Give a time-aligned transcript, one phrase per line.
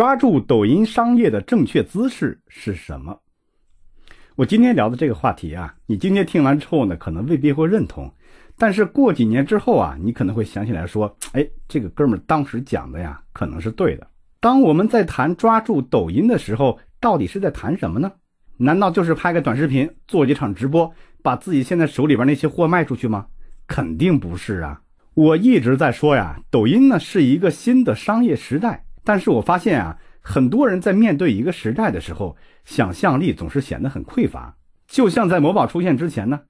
[0.00, 3.20] 抓住抖音商业的正确姿势是什么？
[4.34, 8.10] 我今天聊的这个话题啊，你今天听完之后呢，可能未必会认同，
[8.56, 14.06] 但是过几年之后啊，你可能会想起来说，哎，这个哥们儿当时讲的呀，可能是对的。
[14.40, 18.10] 当我们在谈抓住抖音的时候，到底是在谈什么呢？
[18.56, 20.90] 难道就是拍个短视频，做几场直播，
[21.22, 23.26] 把自己现在手里边那些货卖出去吗？
[23.66, 24.80] 肯定不是啊！
[25.12, 28.82] 我一直在说呀，抖音呢是一个新的商业时代。
[29.04, 34.54] 但是我发现啊，很多人在面对一个时代的时候，想象力总是显得很匮乏。
[34.86, 36.40] 就像在某宝出现之前呢，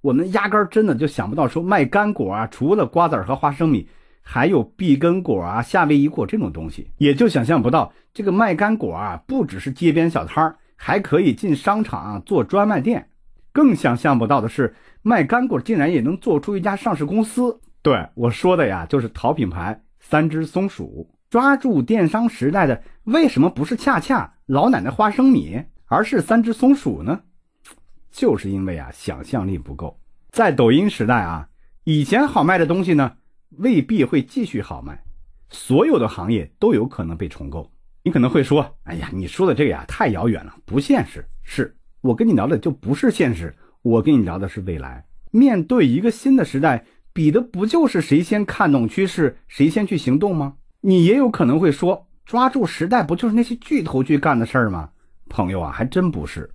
[0.00, 3.88] 我们压根儿真的就想不到说卖干果啊，除了瓜子儿和花生米，
[4.22, 13.06] 还有碧根果啊、夏威夷果这种东西，也就想象不到这个卖干果啊，不只是街边小摊儿，还可以进商场做专卖店。
[13.52, 17.60] 更想象不到的是，卖干果竟然也能做出一家上市公司。
[17.82, 21.08] 对我说的呀，就是淘品牌三只松鼠。
[21.30, 27.20] 抓住电商时代的为什么不是恰恰老奶奶花生米，而是三只松鼠呢？
[28.10, 30.00] 就是因为啊，想象力不够。
[30.30, 31.48] 在抖音时代啊，
[31.84, 33.12] 以前好卖的东西呢，
[33.58, 35.04] 未必会继续好卖。
[35.50, 37.70] 所有的行业都有可能被重构。
[38.02, 45.06] 你可能会说：“哎呀，你说的这个呀，太遥远了，不现实。”是我跟你聊的就不是现实，我跟你聊的是未来。
[45.30, 50.54] 面对一个新的时代，比的不就是谁先看懂趋势，谁先去行动吗？
[50.82, 54.90] 你也有可能会说，抓住时代不就是那些巨头去干的事儿吗？
[55.28, 56.50] 朋友啊，还真不是，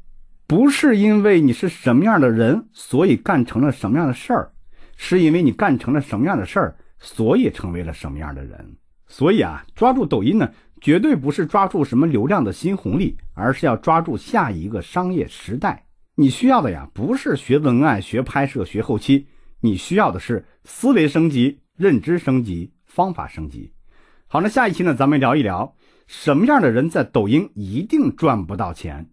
[0.47, 4.51] 不是因为你是什么样的人，所以干成了什么样的事儿，
[4.97, 8.75] 是因为你干成了什么样的事儿，所以成为了什么样的人。
[9.07, 15.85] 所以啊，抓住抖音呢，绝对不是抓住什么流量的新红利，而是要抓住下一个商业时代。
[16.15, 19.27] 你需要的呀，不是学文案、学拍摄、学后期，
[19.61, 23.71] 你需要的是思维升级、认知升级、方法升级。
[24.35, 25.75] 好，那下一期呢，咱们聊一聊
[26.07, 29.07] 什么样的人在抖音一定赚不到钱。